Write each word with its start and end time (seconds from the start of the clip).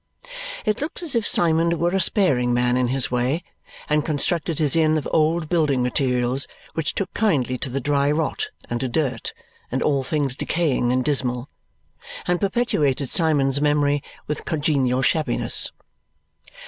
It 0.65 0.81
looks 0.81 1.03
as 1.03 1.15
if 1.15 1.27
Symond 1.27 1.77
were 1.79 1.91
a 1.91 2.01
sparing 2.01 2.55
man 2.55 2.75
in 2.75 2.87
his 2.87 3.11
way 3.11 3.43
and 3.87 4.03
constructed 4.03 4.57
his 4.57 4.75
inn 4.75 4.97
of 4.97 5.07
old 5.11 5.47
building 5.47 5.83
materials 5.83 6.47
which 6.73 6.95
took 6.95 7.13
kindly 7.13 7.55
to 7.59 7.69
the 7.69 7.79
dry 7.79 8.09
rot 8.09 8.47
and 8.67 8.79
to 8.79 8.87
dirt 8.87 9.31
and 9.71 9.83
all 9.83 10.01
things 10.01 10.35
decaying 10.35 10.91
and 10.91 11.05
dismal, 11.05 11.49
and 12.27 12.41
perpetuated 12.41 13.11
Symond's 13.11 13.61
memory 13.61 14.01
with 14.25 14.43
congenial 14.43 15.03
shabbiness. 15.03 15.71